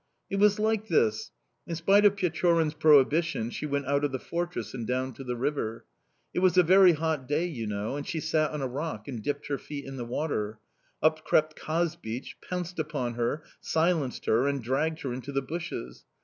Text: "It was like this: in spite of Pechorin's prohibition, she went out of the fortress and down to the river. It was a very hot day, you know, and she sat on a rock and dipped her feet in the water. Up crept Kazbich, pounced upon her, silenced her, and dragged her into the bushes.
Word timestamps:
"It 0.31 0.37
was 0.37 0.57
like 0.57 0.87
this: 0.87 1.29
in 1.67 1.75
spite 1.75 2.05
of 2.05 2.15
Pechorin's 2.17 2.73
prohibition, 2.73 3.51
she 3.51 3.67
went 3.67 3.85
out 3.85 4.03
of 4.03 4.11
the 4.11 4.17
fortress 4.17 4.73
and 4.73 4.87
down 4.87 5.13
to 5.13 5.23
the 5.23 5.35
river. 5.35 5.85
It 6.33 6.39
was 6.39 6.57
a 6.57 6.63
very 6.63 6.93
hot 6.93 7.27
day, 7.27 7.45
you 7.45 7.67
know, 7.67 7.95
and 7.97 8.07
she 8.07 8.19
sat 8.19 8.49
on 8.49 8.63
a 8.63 8.67
rock 8.67 9.07
and 9.07 9.21
dipped 9.21 9.45
her 9.49 9.59
feet 9.59 9.85
in 9.85 9.97
the 9.97 10.03
water. 10.05 10.57
Up 11.03 11.23
crept 11.23 11.55
Kazbich, 11.55 12.37
pounced 12.49 12.79
upon 12.79 13.13
her, 13.13 13.43
silenced 13.59 14.25
her, 14.25 14.47
and 14.47 14.63
dragged 14.63 15.01
her 15.01 15.13
into 15.13 15.31
the 15.31 15.43
bushes. 15.43 16.03